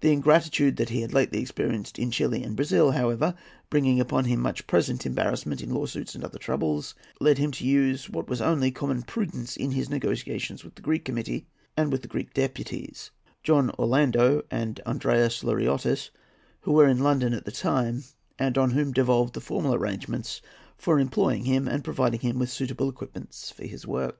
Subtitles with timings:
[0.00, 3.34] The ingratitude that he had lately experienced in Chili and Brazil, however,
[3.70, 8.10] bringing upon him much present embarrassment in lawsuits and other troubles, led him to use
[8.10, 11.46] what was only common prudence in his negotiations with the Greek Committee
[11.78, 13.10] and with the Greek deputies,
[13.42, 16.10] John Orlando and Andreas Luriottis,
[16.60, 18.04] who were in London at the time,
[18.38, 20.42] and on whom devolved the formal arrangements
[20.76, 24.18] for employing him and providing him with suitable equipments for his work.